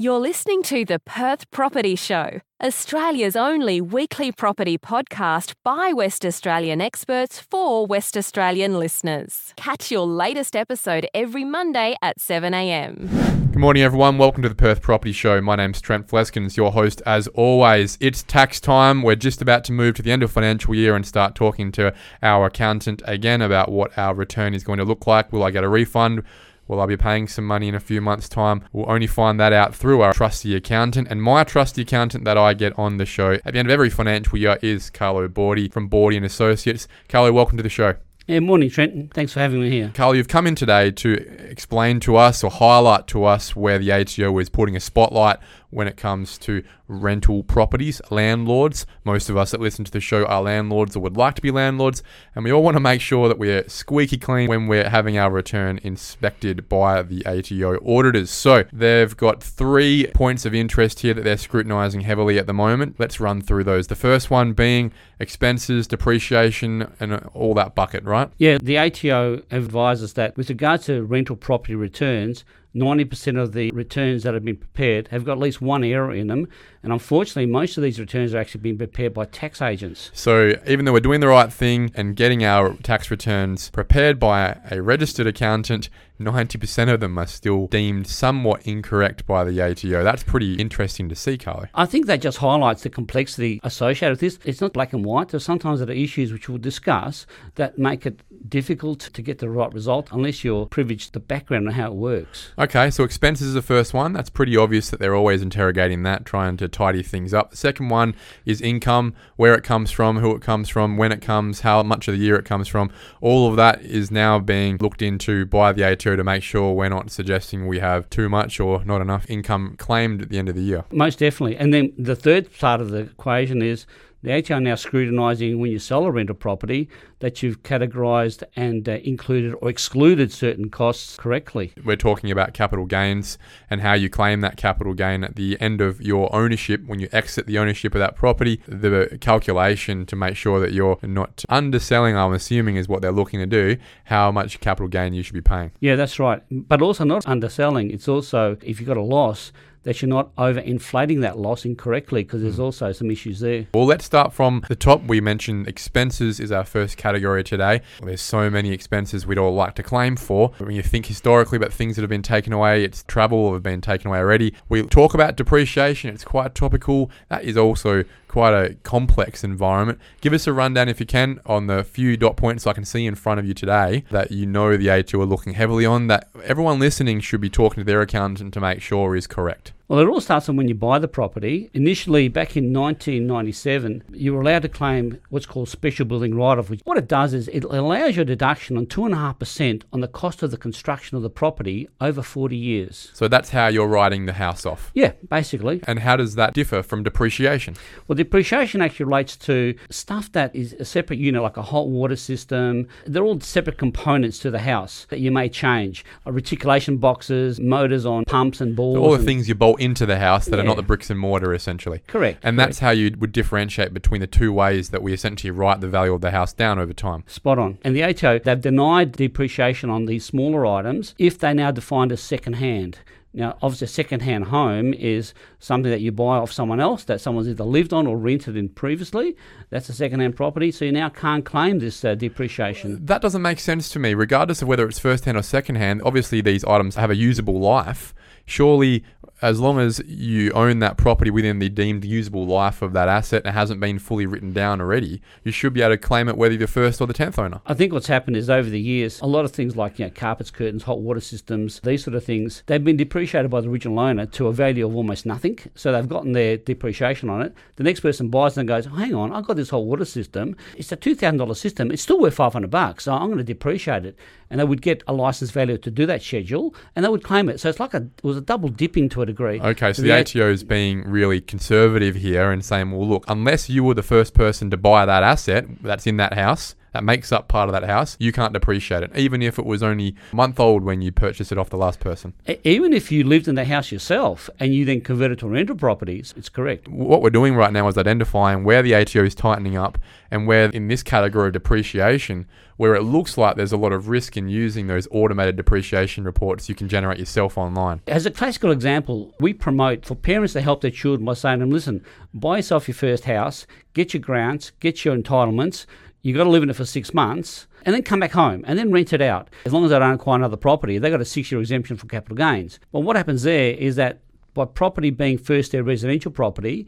[0.00, 6.80] You're listening to the Perth Property Show, Australia's only weekly property podcast by West Australian
[6.80, 9.52] experts for West Australian listeners.
[9.56, 13.48] Catch your latest episode every Monday at 7am.
[13.50, 14.18] Good morning, everyone.
[14.18, 15.40] Welcome to the Perth Property Show.
[15.40, 17.98] My name's Trent Fleskens, your host as always.
[18.00, 19.02] It's tax time.
[19.02, 21.92] We're just about to move to the end of financial year and start talking to
[22.22, 25.32] our accountant again about what our return is going to look like.
[25.32, 26.22] Will I get a refund?
[26.68, 28.62] Will I be paying some money in a few months' time?
[28.74, 31.08] We'll only find that out through our trusty accountant.
[31.10, 33.88] And my trusty accountant that I get on the show at the end of every
[33.88, 36.86] financial year is Carlo Bordi from Bordi and Associates.
[37.08, 37.94] Carlo, welcome to the show.
[38.26, 39.14] Yeah, morning, Trent.
[39.14, 39.90] Thanks for having me here.
[39.94, 41.14] Carl, you've come in today to
[41.48, 45.38] explain to us or highlight to us where the ATO is putting a spotlight
[45.70, 48.86] when it comes to rental properties, landlords.
[49.04, 51.50] Most of us that listen to the show are landlords or would like to be
[51.50, 52.02] landlords,
[52.34, 55.30] and we all want to make sure that we're squeaky clean when we're having our
[55.30, 58.30] return inspected by the ATO auditors.
[58.30, 62.96] So they've got three points of interest here that they're scrutinizing heavily at the moment.
[62.98, 63.86] Let's run through those.
[63.86, 68.30] The first one being expenses, depreciation, and all that bucket, right?
[68.38, 74.22] Yeah, the ATO advises that with regard to rental property returns, 90% of the returns
[74.22, 76.48] that have been prepared have got at least one error in them.
[76.82, 80.10] And unfortunately, most of these returns are actually being prepared by tax agents.
[80.14, 84.58] So even though we're doing the right thing and getting our tax returns prepared by
[84.70, 85.88] a registered accountant,
[86.20, 90.02] 90% of them are still deemed somewhat incorrect by the ATO.
[90.02, 91.68] That's pretty interesting to see, Carlo.
[91.74, 94.38] I think that just highlights the complexity associated with this.
[94.44, 95.28] It's not black and white.
[95.28, 99.48] There's sometimes there are issues which we'll discuss that make it difficult to get the
[99.48, 102.50] right result unless you're privileged to the background on how it works.
[102.58, 104.12] Okay, so expenses is the first one.
[104.12, 107.50] That's pretty obvious that they're always interrogating that, trying to tidy things up.
[107.50, 111.22] The second one is income, where it comes from, who it comes from, when it
[111.22, 112.90] comes, how much of the year it comes from.
[113.20, 116.88] All of that is now being looked into by the ATO to make sure we're
[116.88, 120.54] not suggesting we have too much or not enough income claimed at the end of
[120.54, 120.84] the year.
[120.90, 121.56] Most definitely.
[121.56, 123.86] And then the third part of the equation is
[124.28, 126.90] the ATO are now scrutinising when you sell a rental property
[127.20, 131.72] that you've categorised and uh, included or excluded certain costs correctly.
[131.82, 133.38] We're talking about capital gains
[133.70, 137.08] and how you claim that capital gain at the end of your ownership when you
[137.10, 138.60] exit the ownership of that property.
[138.68, 143.40] The calculation to make sure that you're not underselling, I'm assuming, is what they're looking
[143.40, 145.72] to do, how much capital gain you should be paying.
[145.80, 146.42] Yeah, that's right.
[146.50, 147.90] But also not underselling.
[147.90, 149.52] It's also if you've got a loss,
[149.88, 152.64] that you're not over inflating that loss incorrectly because there's mm.
[152.64, 153.66] also some issues there.
[153.72, 155.02] Well, let's start from the top.
[155.04, 157.80] We mentioned expenses is our first category today.
[158.02, 160.50] There's so many expenses we'd all like to claim for.
[160.58, 163.80] When you think historically about things that have been taken away, it's travel have been
[163.80, 164.52] taken away already.
[164.68, 167.10] We talk about depreciation, it's quite topical.
[167.30, 169.98] That is also quite a complex environment.
[170.20, 173.06] Give us a rundown, if you can, on the few dot points I can see
[173.06, 176.28] in front of you today that you know the ATO are looking heavily on, that
[176.44, 179.72] everyone listening should be talking to their accountant to make sure is correct.
[179.88, 181.70] Well, it all starts on when you buy the property.
[181.72, 186.68] Initially, back in 1997, you were allowed to claim what's called special building write-off.
[186.68, 189.38] Which what it does is it allows you a deduction on two and a half
[189.38, 193.10] percent on the cost of the construction of the property over 40 years.
[193.14, 194.90] So that's how you're writing the house off.
[194.92, 195.80] Yeah, basically.
[195.86, 197.74] And how does that differ from depreciation?
[198.06, 202.16] Well, depreciation actually relates to stuff that is a separate unit, like a hot water
[202.16, 202.88] system.
[203.06, 206.04] They're all separate components to the house that you may change.
[206.26, 208.96] Uh, reticulation boxes, motors on pumps and balls.
[208.96, 210.62] So all the things you bolt into the house that yeah.
[210.62, 212.02] are not the bricks and mortar, essentially.
[212.06, 212.38] Correct.
[212.42, 212.68] And correct.
[212.68, 216.14] that's how you would differentiate between the two ways that we essentially write the value
[216.14, 217.24] of the house down over time.
[217.26, 217.78] Spot on.
[217.82, 222.20] And the ATO, they've denied depreciation on these smaller items if they now defined as
[222.20, 222.98] second hand.
[223.34, 227.48] Now, obviously, a second-hand home is something that you buy off someone else that someone's
[227.48, 229.36] either lived on or rented in previously.
[229.68, 233.04] That's a second-hand property, so you now can't claim this uh, depreciation.
[233.04, 236.02] That doesn't make sense to me, regardless of whether it's first-hand or second-hand.
[236.04, 238.14] Obviously, these items have a usable life.
[238.46, 239.04] Surely,
[239.40, 243.42] as long as you own that property within the deemed usable life of that asset
[243.44, 246.36] and it hasn't been fully written down already, you should be able to claim it
[246.36, 247.60] whether you're the first or the tenth owner.
[247.66, 250.10] I think what's happened is over the years, a lot of things like you know,
[250.10, 253.98] carpets, curtains, hot water systems, these sort of things, they've been depreciated by the original
[253.98, 255.58] owner to a value of almost nothing.
[255.74, 257.54] So they've gotten their depreciation on it.
[257.76, 260.56] The next person buys it and goes, hang on, I've got this hot water system.
[260.76, 261.90] It's a $2,000 system.
[261.92, 263.04] It's still worth 500 bucks.
[263.04, 264.18] So I'm going to depreciate it.
[264.50, 267.48] And they would get a license value to do that schedule and they would claim
[267.48, 267.60] it.
[267.60, 269.60] So it's like a, it was a double dipping to a degree.
[269.60, 273.68] Okay, so the, the ATO is being really conservative here and saying, well, look, unless
[273.68, 277.30] you were the first person to buy that asset that's in that house, that makes
[277.30, 280.36] up part of that house, you can't depreciate it, even if it was only a
[280.36, 282.34] month old when you purchased it off the last person.
[282.64, 286.34] Even if you lived in the house yourself and you then converted to rental properties,
[286.36, 286.88] it's correct.
[286.88, 289.96] What we're doing right now is identifying where the ATO is tightening up
[290.32, 292.48] and where in this category of depreciation,
[292.78, 296.68] where it looks like there's a lot of risk in using those automated depreciation reports
[296.68, 298.00] you can generate yourself online.
[298.08, 301.64] As a classical example, we promote for parents to help their children by saying to
[301.64, 302.04] them, listen,
[302.34, 305.86] buy yourself your first house, get your grants, get your entitlements,
[306.22, 308.78] you've got to live in it for six months, and then come back home and
[308.78, 309.48] then rent it out.
[309.64, 312.06] As long as they don't acquire another property, they've got a six year exemption for
[312.06, 312.80] capital gains.
[312.92, 314.20] Well, what happens there is that
[314.54, 316.86] by property being first their residential property,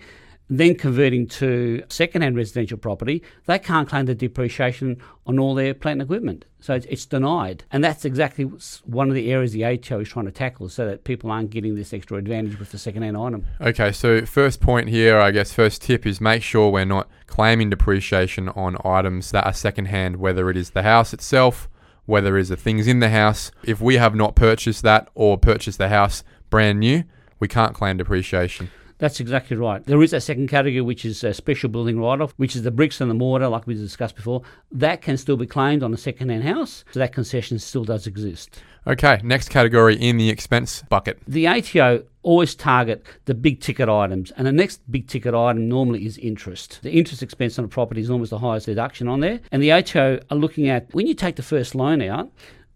[0.50, 6.00] then converting to second-hand residential property, they can't claim the depreciation on all their plant
[6.00, 6.44] and equipment.
[6.58, 7.64] So it's, it's denied.
[7.70, 8.44] And that's exactly
[8.84, 11.76] one of the areas the ATO is trying to tackle so that people aren't getting
[11.76, 13.46] this extra advantage with the second-hand item.
[13.60, 17.70] Okay, so first point here, I guess, first tip is make sure we're not claiming
[17.70, 21.68] depreciation on items that are second-hand, whether it is the house itself,
[22.06, 23.52] whether it is the things in the house.
[23.62, 27.04] If we have not purchased that or purchased the house brand new,
[27.38, 28.70] we can't claim depreciation.
[29.00, 29.82] That's exactly right.
[29.82, 33.00] There is a second category, which is a special building write-off, which is the bricks
[33.00, 34.42] and the mortar, like we discussed before.
[34.70, 38.62] That can still be claimed on a second-hand house, so that concession still does exist.
[38.86, 41.18] Okay, next category in the expense bucket.
[41.26, 46.04] The ATO always target the big ticket items, and the next big ticket item normally
[46.04, 46.80] is interest.
[46.82, 49.72] The interest expense on a property is almost the highest deduction on there, and the
[49.72, 52.30] ATO are looking at when you take the first loan out,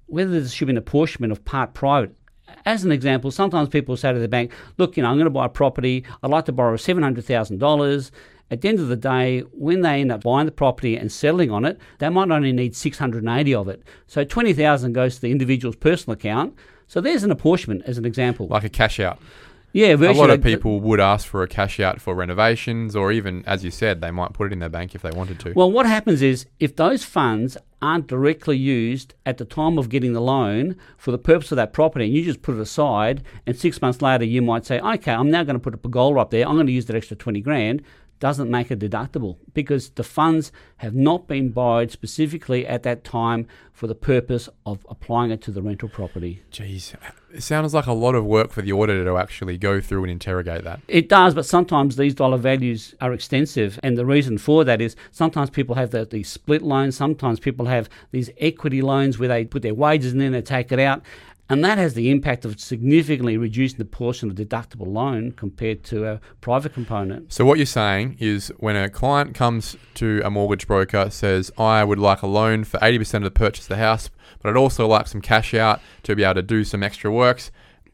[0.07, 2.17] whether there should be an apportionment of part private.
[2.65, 5.31] As an example, sometimes people say to the bank, "Look, you know, I'm going to
[5.31, 6.05] buy a property.
[6.23, 8.11] I'd like to borrow seven hundred thousand dollars."
[8.51, 11.51] At the end of the day, when they end up buying the property and settling
[11.51, 13.83] on it, they might only need 680 of it.
[14.07, 16.55] So 20,000 goes to the individual's personal account.
[16.87, 18.47] So there's an apportionment as an example.
[18.47, 19.19] Like a cash out.
[19.73, 23.11] yeah, A lot of uh, people would ask for a cash out for renovations, or
[23.11, 25.55] even, as you said, they might put it in their bank if they wanted to.
[25.55, 30.13] Well, what happens is if those funds aren't directly used at the time of getting
[30.13, 33.57] the loan for the purpose of that property, and you just put it aside, and
[33.57, 36.31] six months later you might say, okay, I'm now going to put a pergola up
[36.31, 37.83] there, I'm going to use that extra 20 grand,
[38.25, 43.47] doesn't make it deductible because the funds have not been borrowed specifically at that time
[43.71, 46.43] for the purpose of applying it to the rental property.
[46.51, 46.95] Jeez,
[47.35, 50.11] it sounds like a lot of work for the auditor to actually go through and
[50.11, 50.81] interrogate that.
[50.89, 54.97] It does, but sometimes these dollar values are extensive, and the reason for that is
[55.11, 59.45] sometimes people have the, these split loans, sometimes people have these equity loans where they
[59.45, 61.03] put their wages in and they take it out,
[61.49, 66.07] and that has the impact of significantly reducing the portion of deductible loan compared to
[66.07, 67.33] a private component.
[67.33, 71.85] So what you're saying is when a client comes to a mortgage broker says, "I
[71.85, 74.11] would like a loan for 80% of the purchase of the house,
[74.41, 77.51] but I'd also like some cash out to be able to do some extra works."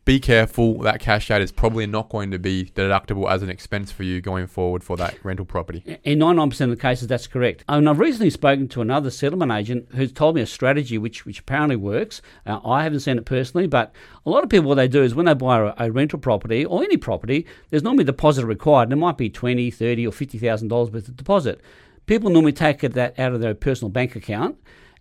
[0.07, 3.93] Be careful, that cash out is probably not going to be deductible as an expense
[3.93, 5.99] for you going forward for that rental property.
[6.05, 7.65] In 99% of the cases, that's correct.
[7.69, 11.41] And I've recently spoken to another settlement agent who's told me a strategy which, which
[11.41, 12.23] apparently works.
[12.47, 13.95] Uh, I haven't seen it personally, but
[14.25, 16.65] a lot of people, what they do is when they buy a, a rental property
[16.65, 18.85] or any property, there's normally a deposit required.
[18.85, 21.61] And it might be 20 30 or $50,000 worth of deposit.
[22.07, 24.57] People normally take that out of their personal bank account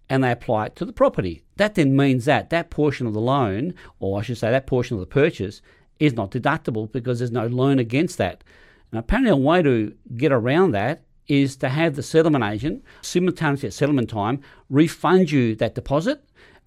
[0.10, 1.44] and they apply it to the property.
[1.58, 4.96] That then means that that portion of the loan, or I should say that portion
[4.96, 5.62] of the purchase,
[6.00, 8.44] is not deductible because there's no loan against that.
[8.92, 13.68] And apparently, a way to get around that is to have the settlement agent simultaneously
[13.68, 16.24] at settlement time refund you that deposit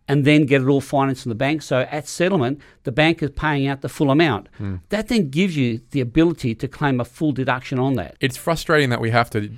[0.07, 1.63] and then get it all financed from the bank.
[1.63, 4.49] So at settlement, the bank is paying out the full amount.
[4.59, 4.77] Hmm.
[4.91, 8.17] That then gives you the ability to claim a full deduction on that.
[8.21, 9.51] It's frustrating that we have to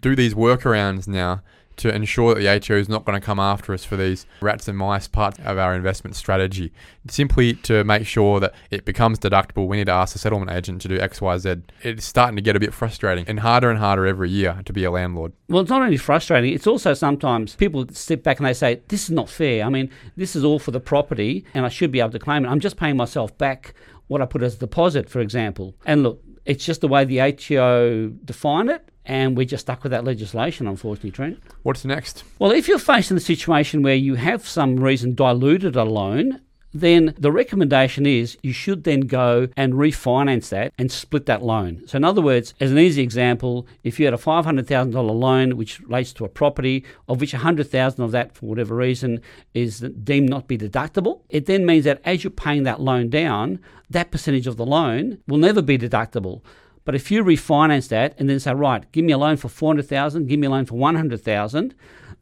[0.00, 1.42] do these workarounds now
[1.76, 4.68] to ensure that the ATO is not going to come after us for these rats
[4.68, 6.72] and mice parts of our investment strategy.
[7.08, 10.82] Simply to make sure that it becomes deductible, we need to ask the settlement agent
[10.82, 11.56] to do X, Y, Z.
[11.82, 14.84] It's starting to get a bit frustrating and harder and harder every year to be
[14.84, 15.32] a landlord.
[15.48, 19.04] Well, it's not only frustrating, it's also sometimes people step back and they say, This
[19.04, 19.64] is not fair.
[19.64, 22.44] I mean, this is all for the property and I should be able to claim
[22.44, 22.48] it.
[22.48, 23.74] I'm just paying myself back
[24.08, 25.74] what I put as a deposit, for example.
[25.86, 29.92] And look, it's just the way the ATO define it, and we're just stuck with
[29.92, 31.38] that legislation, unfortunately, Trent.
[31.62, 32.24] What's next?
[32.38, 36.40] Well, if you're facing the situation where you have some reason diluted a loan,
[36.72, 41.82] then the recommendation is you should then go and refinance that and split that loan.
[41.86, 45.80] So, in other words, as an easy example, if you had a $500,000 loan which
[45.80, 49.20] relates to a property, of which 100000 of that, for whatever reason,
[49.54, 53.60] is deemed not be deductible, it then means that as you're paying that loan down,
[53.90, 56.40] that percentage of the loan will never be deductible.
[56.84, 60.26] But if you refinance that and then say, right, give me a loan for 400,000,
[60.26, 61.74] give me a loan for 100,000,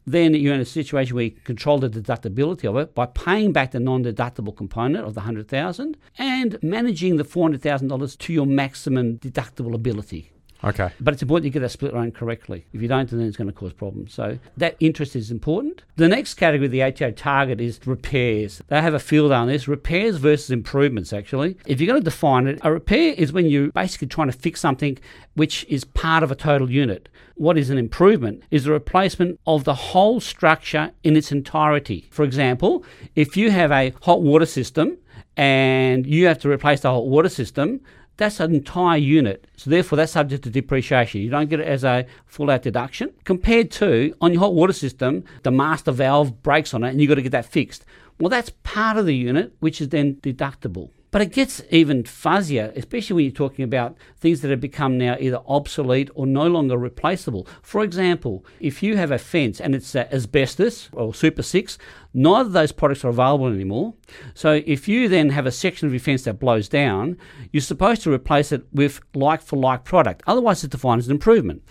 [0.05, 3.71] then you're in a situation where you control the deductibility of it by paying back
[3.71, 10.31] the non-deductible component of the 100,000 and managing the $400,000 to your maximum deductible ability.
[10.63, 10.91] Okay.
[10.99, 12.65] But it's important you get that split run correctly.
[12.71, 14.13] If you don't, then it's going to cause problems.
[14.13, 15.83] So that interest is important.
[15.95, 18.61] The next category the ATO target is repairs.
[18.67, 21.57] They have a field on this repairs versus improvements, actually.
[21.65, 24.61] If you're going to define it, a repair is when you're basically trying to fix
[24.61, 24.99] something
[25.33, 27.09] which is part of a total unit.
[27.41, 32.07] What is an improvement is the replacement of the whole structure in its entirety.
[32.11, 34.99] For example, if you have a hot water system
[35.35, 37.81] and you have to replace the hot water system,
[38.17, 39.47] that's an entire unit.
[39.57, 41.21] So therefore, that's subject to depreciation.
[41.21, 43.11] You don't get it as a full-out deduction.
[43.23, 47.09] Compared to on your hot water system, the master valve breaks on it, and you've
[47.09, 47.85] got to get that fixed.
[48.19, 50.91] Well, that's part of the unit, which is then deductible.
[51.11, 55.17] But it gets even fuzzier, especially when you're talking about things that have become now
[55.19, 57.45] either obsolete or no longer replaceable.
[57.61, 61.77] For example, if you have a fence and it's asbestos or Super 6,
[62.13, 63.93] neither of those products are available anymore.
[64.33, 67.17] So if you then have a section of your fence that blows down,
[67.51, 70.23] you're supposed to replace it with like for like product.
[70.27, 71.61] Otherwise, it's defined as an improvement.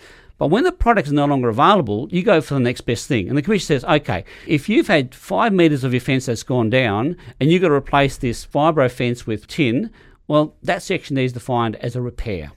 [0.41, 3.29] But when the product is no longer available, you go for the next best thing.
[3.29, 6.71] And the commission says, okay, if you've had five metres of your fence that's gone
[6.71, 9.91] down and you've got to replace this fibro fence with tin,
[10.27, 12.51] well, that section there is defined as a repair.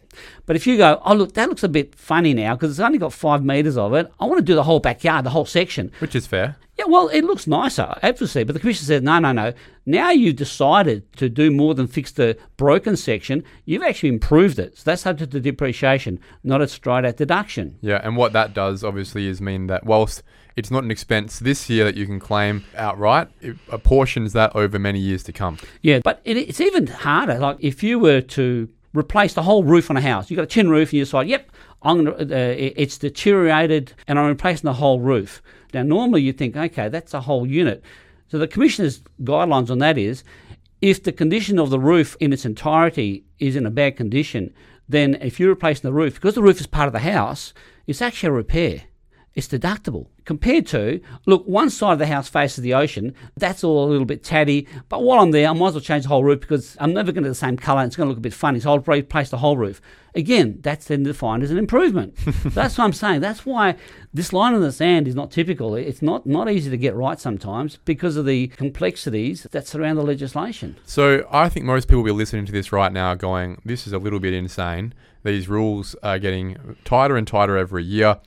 [0.47, 2.99] But if you go, oh, look, that looks a bit funny now because it's only
[2.99, 5.91] got five metres of it, I want to do the whole backyard, the whole section.
[5.99, 6.57] Which is fair.
[6.79, 9.53] Yeah, well, it looks nicer, obviously, but the commission said, no, no, no.
[9.87, 13.45] Now you've decided to do more than fix the broken section.
[13.65, 14.77] You've actually improved it.
[14.79, 17.79] So that's subject to depreciation, not a straight out deduction.
[17.81, 20.23] Yeah, and what that does obviously is mean that whilst
[20.57, 24.79] it's not an expense this year that you can claim outright, it apportions that over
[24.79, 25.59] many years to come.
[25.83, 27.39] Yeah, but it, it's even harder.
[27.39, 30.47] Like if you were to replace the whole roof on a house, you've got a
[30.47, 31.51] tin roof and you decide, yep,
[31.83, 35.43] I'm gonna, uh, it's deteriorated and I'm replacing the whole roof.
[35.73, 37.83] Now, normally you think, okay, that's a whole unit.
[38.29, 40.25] So the commissioner's guidelines on that is
[40.81, 44.55] if the condition of the roof in its entirety is in a bad condition,
[44.89, 47.53] then if you're replacing the roof, because the roof is part of the house,
[47.87, 48.83] it's actually a repair.
[49.35, 50.07] It's deductible.
[50.25, 53.15] Compared to, look, one side of the house faces the ocean.
[53.37, 54.69] That's all a little bit tatty.
[54.89, 57.11] But while I'm there, I might as well change the whole roof because I'm never
[57.11, 57.81] going to the same colour.
[57.81, 58.61] and It's going to look a bit funny.
[58.61, 59.81] So I'll replace the whole roof.
[60.15, 62.15] Again, that's then defined as an improvement.
[62.45, 63.23] that's what I'm saying.
[63.23, 63.75] That's why
[64.13, 65.75] this line in the sand is not typical.
[65.75, 70.05] It's not, not easy to get right sometimes because of the complexities that surround the
[70.05, 70.77] legislation.
[70.85, 73.93] So I think most people will be listening to this right now going, this is
[73.93, 74.95] a little bit insane.
[75.25, 78.19] These rules are getting tighter and tighter every year.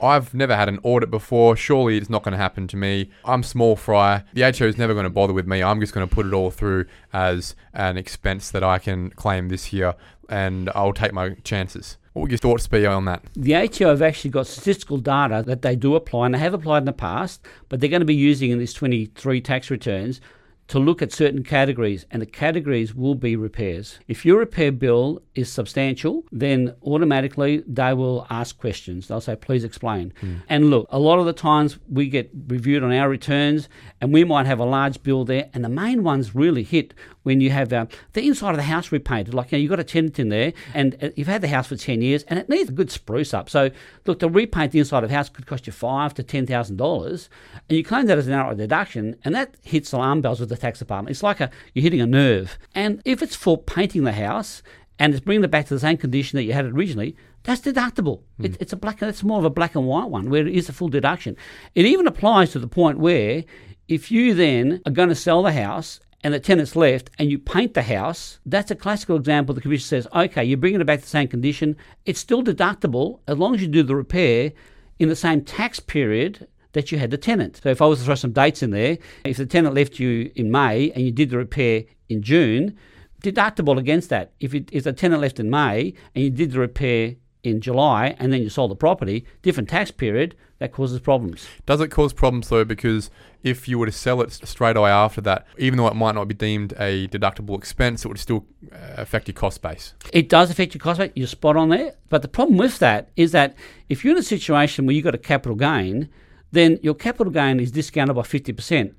[0.00, 1.56] I've never had an audit before.
[1.56, 3.10] Surely it's not going to happen to me.
[3.24, 4.24] I'm small fry.
[4.34, 5.62] The ATO is never going to bother with me.
[5.62, 9.48] I'm just going to put it all through as an expense that I can claim
[9.48, 9.94] this year,
[10.28, 11.96] and I'll take my chances.
[12.12, 13.22] What would your thoughts be on that?
[13.34, 16.78] The ATO have actually got statistical data that they do apply, and they have applied
[16.78, 20.20] in the past, but they're going to be using in these 23 tax returns
[20.68, 24.00] to look at certain categories, and the categories will be repairs.
[24.08, 29.06] If your repair bill is substantial, then automatically they will ask questions.
[29.06, 30.12] They'll say, please explain.
[30.22, 30.42] Mm.
[30.48, 33.68] And look, a lot of the times we get reviewed on our returns,
[34.00, 36.94] and we might have a large bill there, and the main ones really hit
[37.26, 39.34] when you have uh, the inside of the house repainted.
[39.34, 41.66] Like, you know, you've got a tenant in there, and uh, you've had the house
[41.66, 43.50] for 10 years, and it needs a good spruce up.
[43.50, 43.72] So,
[44.06, 47.28] look, to repaint the inside of the house could cost you five to $10,000,
[47.68, 50.56] and you claim that as an outright deduction, and that hits alarm bells with the
[50.56, 51.10] tax department.
[51.10, 52.58] It's like a, you're hitting a nerve.
[52.76, 54.62] And if it's for painting the house,
[55.00, 57.60] and it's bringing it back to the same condition that you had it originally, that's
[57.60, 58.20] deductible.
[58.40, 58.44] Mm.
[58.44, 59.02] It, it's a black.
[59.02, 61.36] It's more of a black and white one where it is a full deduction.
[61.74, 63.44] It even applies to the point where
[63.88, 67.38] if you then are going to sell the house and the tenant's left and you
[67.38, 69.54] paint the house, that's a classical example.
[69.54, 71.76] The commission says, okay, you're bringing it back to the same condition.
[72.04, 74.52] It's still deductible as long as you do the repair
[74.98, 77.60] in the same tax period that you had the tenant.
[77.62, 80.30] So if I was to throw some dates in there, if the tenant left you
[80.34, 82.76] in May and you did the repair in June,
[83.22, 84.32] deductible against that.
[84.40, 88.16] If, it, if the tenant left in May and you did the repair in July
[88.18, 91.46] and then you sold the property, different tax period, that causes problems.
[91.66, 92.64] Does it cause problems though?
[92.64, 93.10] Because
[93.42, 96.28] if you were to sell it straight away after that, even though it might not
[96.28, 99.94] be deemed a deductible expense, it would still uh, affect your cost base.
[100.12, 101.12] It does affect your cost base.
[101.14, 101.94] You're spot on there.
[102.08, 103.54] But the problem with that is that
[103.88, 106.08] if you're in a situation where you've got a capital gain,
[106.52, 108.54] then your capital gain is discounted by 50%.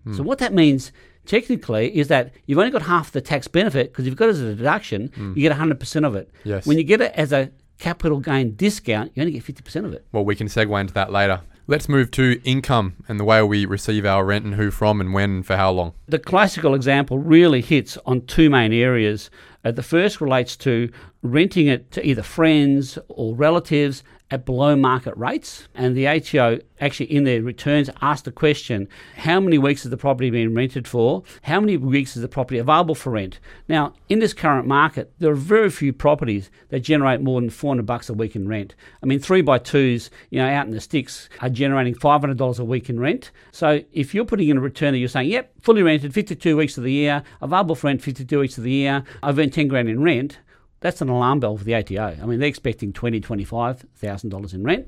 [0.05, 0.15] Mm.
[0.15, 0.91] So what that means
[1.25, 4.31] technically is that you've only got half the tax benefit because if you've got it
[4.31, 5.35] as a deduction, mm.
[5.35, 6.31] you get 100% of it.
[6.43, 6.65] Yes.
[6.65, 10.05] When you get it as a capital gain discount, you only get 50% of it.
[10.12, 11.41] Well, we can segue into that later.
[11.69, 15.13] Let's move to income and the way we receive our rent and who from and
[15.13, 15.93] when and for how long.
[16.07, 19.29] The classical example really hits on two main areas.
[19.65, 20.89] Uh, the first relates to
[21.24, 25.67] renting it to either friends or relatives at below market rates.
[25.74, 29.98] And the ATO actually in their returns asked the question how many weeks has the
[29.98, 31.24] property been rented for?
[31.43, 33.39] How many weeks is the property available for rent?
[33.67, 37.86] Now, in this current market, there are very few properties that generate more than 400
[37.86, 38.75] bucks a week in rent.
[39.01, 42.65] I mean, three by twos, you know, out in the sticks are generating $500 a
[42.65, 43.31] week in rent.
[43.51, 46.77] So if you're putting in a return that you're saying, yep, fully rented, 52 weeks
[46.77, 49.89] of the year, available for rent 52 weeks of the year, I've earned 10 grand
[49.89, 50.39] in rent,
[50.79, 52.17] that's an alarm bell for the ATO.
[52.22, 54.88] I mean, they're expecting twenty, twenty-five thousand dollars in rent.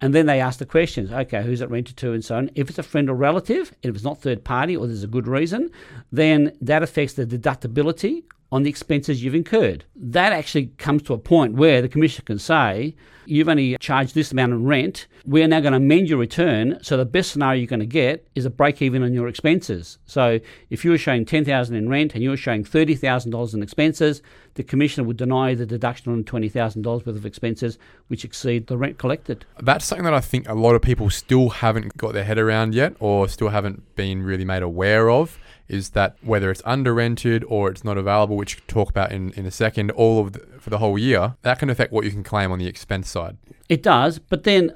[0.00, 2.50] And then they ask the questions, okay, who's it rented to and so on.
[2.54, 5.26] If it's a friend or relative, if it's not third party or there's a good
[5.26, 5.70] reason,
[6.12, 9.84] then that affects the deductibility on the expenses you've incurred.
[9.96, 12.94] That actually comes to a point where the commissioner can say,
[13.26, 15.08] you've only charged this amount in rent.
[15.26, 16.78] We are now going to amend your return.
[16.80, 19.98] So the best scenario you're going to get is a break even on your expenses.
[20.06, 20.38] So
[20.70, 24.22] if you were showing 10000 in rent and you were showing $30,000 in expenses,
[24.54, 28.98] the commissioner would deny the deduction on $20,000 worth of expenses which exceed the rent
[28.98, 29.44] collected.
[29.58, 32.72] That's something that I think a lot of people still haven't got their head around
[32.72, 37.44] yet or still haven't been really made aware of is that whether it's under rented
[37.48, 40.40] or it's not available, which we'll talk about in, in a second, all of the,
[40.58, 43.36] for the whole year, that can affect what you can claim on the expense side.
[43.68, 44.72] It does, but then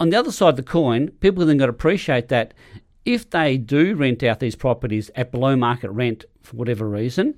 [0.00, 2.54] on the other side of the coin, people then got to appreciate that
[3.04, 7.34] if they do rent out these properties at below market rent for whatever reason,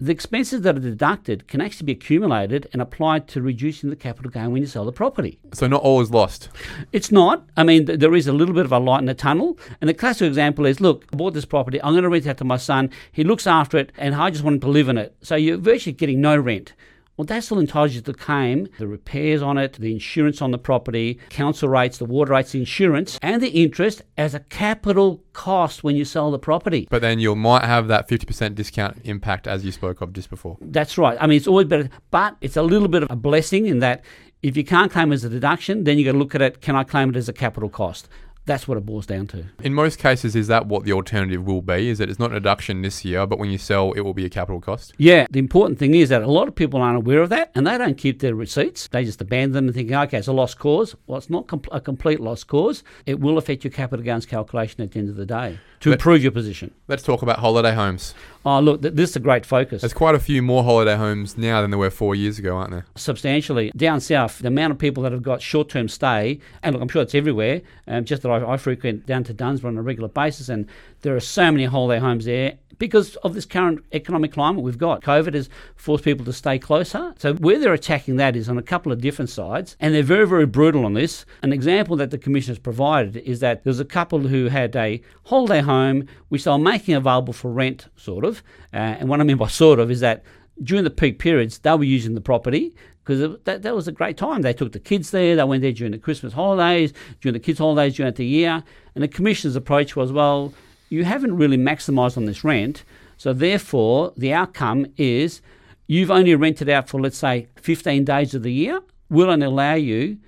[0.00, 4.30] the expenses that are deducted can actually be accumulated and applied to reducing the capital
[4.30, 5.40] gain when you sell the property.
[5.52, 6.50] So not all is lost.
[6.92, 7.44] It's not.
[7.56, 9.58] I mean, th- there is a little bit of a light in the tunnel.
[9.80, 11.82] And the classic example is, look, I bought this property.
[11.82, 12.90] I'm going to rent it out to my son.
[13.10, 15.16] He looks after it, and I just want him to live in it.
[15.20, 16.74] So you're virtually getting no rent.
[17.18, 20.58] Well, that still entitles you to claim the repairs on it, the insurance on the
[20.58, 25.82] property, council rates, the water rates, the insurance, and the interest as a capital cost
[25.82, 26.86] when you sell the property.
[26.88, 30.58] But then you might have that 50% discount impact as you spoke of just before.
[30.60, 31.18] That's right.
[31.20, 34.04] I mean, it's always better, but it's a little bit of a blessing in that
[34.40, 36.60] if you can't claim it as a deduction, then you got to look at it.
[36.60, 38.08] Can I claim it as a capital cost?
[38.48, 39.44] That's what it boils down to.
[39.62, 41.88] In most cases, is that what the alternative will be?
[41.88, 44.24] Is that it's not an deduction this year, but when you sell, it will be
[44.24, 44.94] a capital cost?
[44.96, 47.66] Yeah, the important thing is that a lot of people aren't aware of that and
[47.66, 48.88] they don't keep their receipts.
[48.88, 50.96] They just abandon them and think, okay, it's a lost cause.
[51.06, 52.82] Well, it's not com- a complete lost cause.
[53.04, 56.22] It will affect your capital gains calculation at the end of the day to improve
[56.22, 56.72] your position.
[56.88, 58.14] Let's talk about holiday homes.
[58.44, 59.82] Oh, look, th- this is a great focus.
[59.82, 62.70] There's quite a few more holiday homes now than there were four years ago, aren't
[62.70, 62.86] there?
[62.96, 63.70] substantially.
[63.76, 66.88] Down south, the amount of people that have got short term stay, and look, I'm
[66.88, 70.08] sure it's everywhere, um, just that I, I frequent down to Dunsborough on a regular
[70.08, 70.66] basis, and
[71.02, 75.02] there are so many holiday homes there because of this current economic climate we've got.
[75.02, 77.14] COVID has forced people to stay closer.
[77.18, 80.26] So, where they're attacking that is on a couple of different sides, and they're very,
[80.26, 81.24] very brutal on this.
[81.42, 85.00] An example that the Commission has provided is that there's a couple who had a
[85.24, 88.42] holiday home which they were making available for rent, sort of.
[88.72, 90.24] Uh, and what I mean by sort of is that
[90.62, 94.18] during the peak periods, they were using the property because that, that was a great
[94.18, 94.42] time.
[94.42, 95.34] They took the kids there.
[95.34, 98.62] They went there during the Christmas holidays, during the kids' holidays, during the year.
[98.94, 100.52] And the commission's approach was, well,
[100.88, 102.84] you haven't really maximised on this rent.
[103.16, 105.40] So therefore, the outcome is
[105.86, 108.80] you've only rented out for, let's say, 15 days of the year.
[109.10, 110.18] We'll only allow you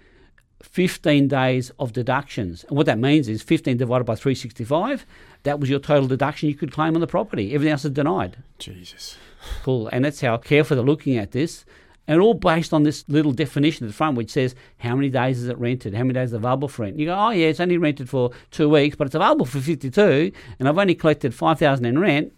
[0.62, 2.64] 15 days of deductions.
[2.64, 5.06] And what that means is 15 divided by 365,
[5.42, 7.54] that was your total deduction you could claim on the property.
[7.54, 8.36] Everything else is denied.
[8.58, 9.16] Jesus.
[9.62, 9.88] Cool.
[9.88, 11.64] And that's how careful they're looking at this.
[12.10, 15.40] And all based on this little definition at the front, which says how many days
[15.40, 16.98] is it rented, how many days is available for rent.
[16.98, 20.32] You go, oh yeah, it's only rented for two weeks, but it's available for fifty-two,
[20.58, 22.32] and I've only collected five thousand in rent.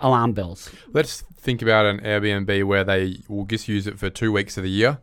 [0.00, 0.70] Alarm bells.
[0.94, 4.62] Let's think about an Airbnb where they will just use it for two weeks of
[4.62, 5.00] the year,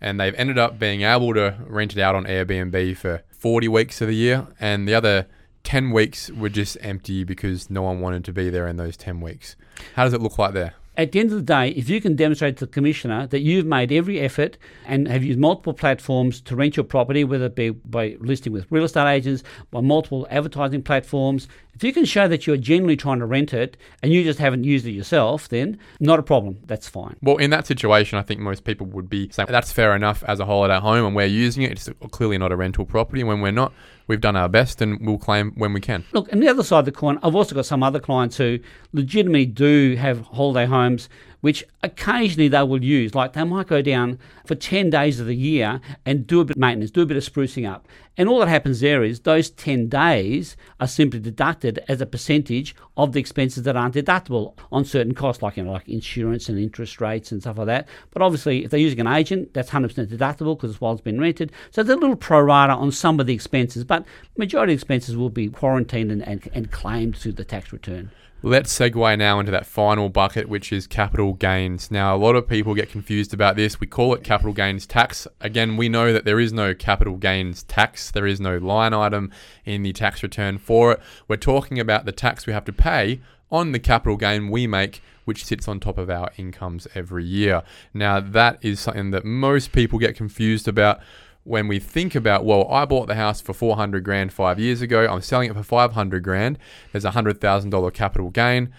[0.00, 4.00] and they've ended up being able to rent it out on Airbnb for 40 weeks
[4.00, 5.28] of the year, and the other
[5.62, 9.20] 10 weeks were just empty because no one wanted to be there in those 10
[9.20, 9.54] weeks.
[9.94, 10.74] How does it look like there?
[11.00, 13.64] At the end of the day, if you can demonstrate to the commissioner that you've
[13.64, 17.70] made every effort and have used multiple platforms to rent your property, whether it be
[17.70, 22.46] by listing with real estate agents, by multiple advertising platforms, if you can show that
[22.46, 26.18] you're genuinely trying to rent it and you just haven't used it yourself, then not
[26.18, 26.58] a problem.
[26.66, 27.16] That's fine.
[27.22, 30.40] Well, in that situation, I think most people would be saying that's fair enough as
[30.40, 31.72] a holiday home, and we're using it.
[31.72, 33.24] It's clearly not a rental property.
[33.24, 33.72] When we're not,
[34.06, 36.04] we've done our best, and we'll claim when we can.
[36.12, 38.58] Look, and the other side of the coin, I've also got some other clients who
[38.92, 41.08] legitimately do have holiday homes,
[41.40, 43.14] which occasionally they will use.
[43.14, 46.56] Like they might go down for 10 days of the year and do a bit
[46.56, 47.86] of maintenance, do a bit of sprucing up.
[48.16, 52.74] And all that happens there is those 10 days are simply deducted as a percentage
[52.96, 56.58] of the expenses that aren't deductible on certain costs, like, you know, like insurance and
[56.58, 57.88] interest rates and stuff like that.
[58.10, 61.20] But obviously, if they're using an agent, that's 100% deductible because it's while it's been
[61.20, 61.52] rented.
[61.70, 64.04] So there's a little pro rata on some of the expenses, but
[64.36, 68.10] majority of expenses will be quarantined and, and, and claimed through the tax return.
[68.42, 71.90] Let's segue now into that final bucket, which is capital gains.
[71.90, 73.78] Now, a lot of people get confused about this.
[73.80, 75.28] We call it capital gains tax.
[75.42, 79.30] Again, we know that there is no capital gains tax, there is no line item
[79.66, 81.00] in the tax return for it.
[81.28, 83.20] We're talking about the tax we have to pay
[83.52, 87.62] on the capital gain we make, which sits on top of our incomes every year.
[87.92, 91.00] Now, that is something that most people get confused about
[91.44, 95.06] when we think about, well, I bought the house for 400 grand five years ago,
[95.06, 96.58] I'm selling it for 500 grand,
[96.92, 98.72] there's a $100,000 capital gain.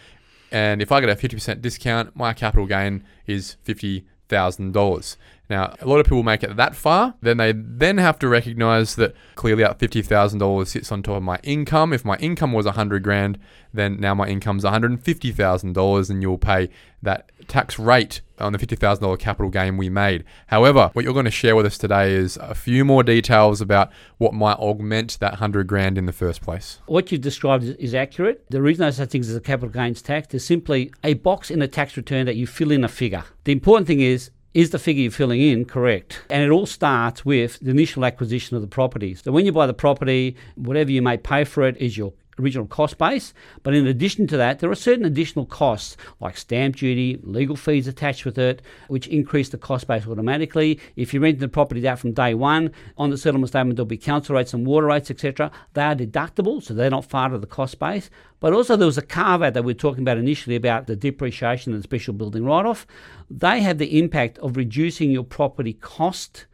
[0.51, 5.17] And if I get a 50% discount, my capital gain is $50,000.
[5.51, 8.95] Now, a lot of people make it that far, then they then have to recognize
[8.95, 11.91] that clearly that $50,000 sits on top of my income.
[11.91, 13.37] If my income was 100 grand,
[13.73, 16.69] then now my income's $150,000 and you'll pay
[17.01, 20.23] that tax rate on the $50,000 capital gain we made.
[20.47, 23.91] However, what you're going to share with us today is a few more details about
[24.19, 26.79] what might augment that 100 grand in the first place.
[26.85, 28.45] What you've described is, is accurate.
[28.49, 31.61] The reason there's such things as a capital gains tax is simply a box in
[31.61, 33.25] a tax return that you fill in a figure.
[33.43, 36.21] The important thing is is the figure you're filling in correct?
[36.29, 39.15] And it all starts with the initial acquisition of the property.
[39.15, 42.67] So when you buy the property, whatever you may pay for it is your original
[42.67, 43.33] cost base.
[43.63, 47.87] But in addition to that, there are certain additional costs like stamp duty, legal fees
[47.87, 50.79] attached with it, which increase the cost base automatically.
[50.95, 53.97] If you're renting the property out from day one, on the settlement statement there'll be
[53.97, 55.51] council rates and water rates, etc.
[55.73, 58.09] They are deductible, so they're not part of the cost base.
[58.39, 60.95] But also there was a carve out that we were talking about initially about the
[60.95, 62.87] depreciation and special building write off.
[63.29, 66.47] They have the impact of reducing your property cost,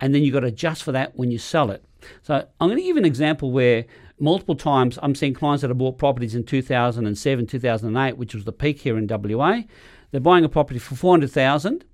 [0.00, 1.84] and then you've got to adjust for that when you sell it.
[2.22, 3.84] So I'm going to give an example where
[4.20, 8.52] multiple times I'm seeing clients that have bought properties in 2007, 2008, which was the
[8.52, 9.62] peak here in WA.
[10.10, 11.84] They're buying a property for 400,000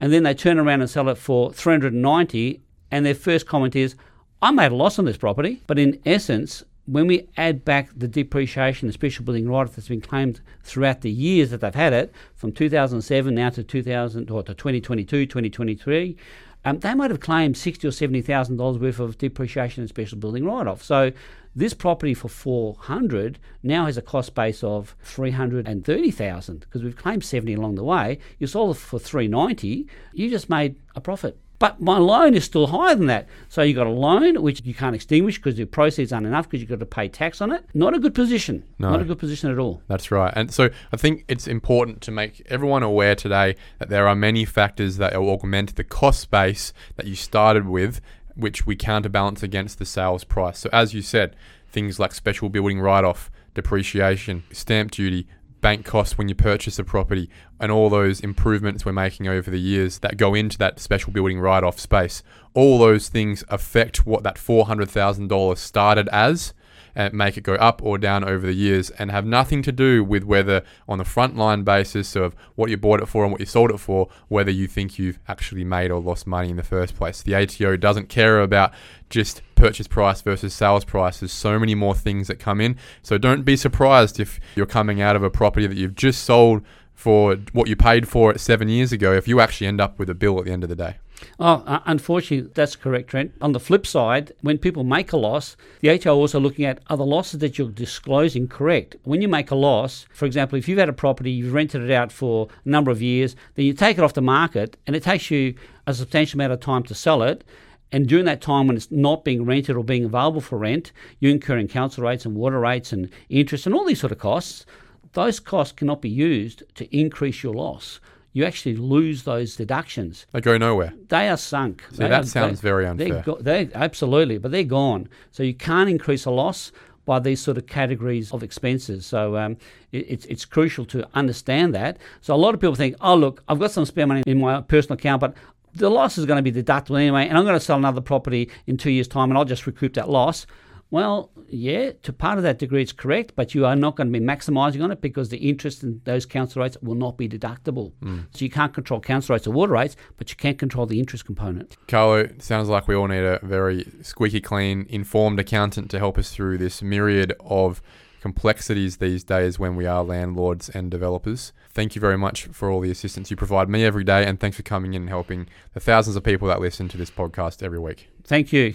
[0.00, 3.96] and then they turn around and sell it for 390 and their first comment is,
[4.42, 5.62] I made a loss on this property.
[5.66, 10.00] But in essence, when we add back the depreciation, the special building write that's been
[10.00, 14.54] claimed throughout the years that they've had it, from 2007 now to 2000 or to
[14.54, 16.16] 2022, 2023,
[16.64, 20.18] um, they might have claimed sixty or seventy thousand dollars worth of depreciation and special
[20.18, 20.82] building write-off.
[20.82, 21.12] So
[21.54, 27.52] this property for 400 now has a cost base of 330,000 because we've claimed 70
[27.54, 28.18] along the way.
[28.38, 31.36] You sold it for 390, you just made a profit.
[31.62, 33.28] But my loan is still higher than that.
[33.48, 36.60] So you've got a loan which you can't extinguish because your proceeds aren't enough because
[36.60, 37.64] you've got to pay tax on it.
[37.72, 38.64] Not a good position.
[38.80, 38.90] No.
[38.90, 39.80] Not a good position at all.
[39.86, 40.32] That's right.
[40.34, 44.44] And so I think it's important to make everyone aware today that there are many
[44.44, 48.00] factors that will augment the cost base that you started with
[48.34, 50.58] which we counterbalance against the sales price.
[50.58, 51.36] So, as you said,
[51.68, 55.28] things like special building write off, depreciation, stamp duty,
[55.62, 59.58] bank costs when you purchase a property, and all those improvements we're making over the
[59.58, 62.22] years that go into that special building write off space.
[62.52, 66.52] All those things affect what that $400,000 started as
[66.94, 70.04] Uh, make it go up or down over the years and have nothing to do
[70.04, 73.40] with whether on the front line basis of what you bought it for and what
[73.40, 76.62] you sold it for, whether you think you've actually made or lost money in the
[76.62, 77.22] first place.
[77.22, 78.72] The ATO doesn't care about
[79.08, 81.20] just purchase price versus sales price.
[81.20, 82.76] There's so many more things that come in.
[83.02, 86.62] So don't be surprised if you're coming out of a property that you've just sold
[86.94, 90.10] for what you paid for it seven years ago if you actually end up with
[90.10, 90.96] a bill at the end of the day.
[91.38, 93.32] Oh, uh, unfortunately, that's correct, Trent.
[93.40, 96.96] On the flip side, when people make a loss, the ATO also looking at are
[96.96, 98.96] the losses that you're disclosing correct.
[99.04, 101.90] When you make a loss, for example, if you've had a property, you've rented it
[101.90, 105.02] out for a number of years, then you take it off the market, and it
[105.02, 105.54] takes you
[105.86, 107.44] a substantial amount of time to sell it.
[107.92, 111.30] And during that time when it's not being rented or being available for rent, you're
[111.30, 114.64] incurring council rates and water rates and interest and all these sort of costs.
[115.12, 118.00] Those costs cannot be used to increase your loss
[118.32, 120.26] you actually lose those deductions.
[120.32, 120.94] They go nowhere.
[121.08, 121.84] They are sunk.
[121.90, 123.08] See, that are, sounds they, very unfair.
[123.08, 125.08] They're, go, they absolutely, but they're gone.
[125.30, 126.72] So you can't increase a loss
[127.04, 129.04] by these sort of categories of expenses.
[129.04, 129.56] So um,
[129.90, 131.98] it, it's it's crucial to understand that.
[132.20, 134.60] So a lot of people think, oh look, I've got some spare money in my
[134.60, 135.34] personal account, but
[135.74, 138.50] the loss is going to be deductible anyway, and I'm going to sell another property
[138.66, 140.46] in two years' time, and I'll just recoup that loss.
[140.92, 144.20] Well, yeah, to part of that degree, it's correct, but you are not going to
[144.20, 147.92] be maximising on it because the interest in those council rates will not be deductible.
[148.02, 148.26] Mm.
[148.34, 151.24] So you can't control council rates or water rates, but you can't control the interest
[151.24, 151.78] component.
[151.88, 156.30] Carlo, sounds like we all need a very squeaky clean, informed accountant to help us
[156.30, 157.80] through this myriad of
[158.20, 161.54] complexities these days when we are landlords and developers.
[161.70, 164.58] Thank you very much for all the assistance you provide me every day, and thanks
[164.58, 167.78] for coming in and helping the thousands of people that listen to this podcast every
[167.78, 168.10] week.
[168.24, 168.74] Thank you.